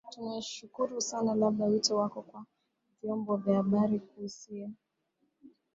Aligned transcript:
tunashukuru 0.13 1.01
sana 1.01 1.35
labda 1.35 1.65
wito 1.65 1.95
wako 1.97 2.21
kwa 2.21 2.45
vyombo 3.03 3.35
vya 3.37 3.55
habari 3.55 3.99
kuhusiana 3.99 4.73
na 5.43 5.49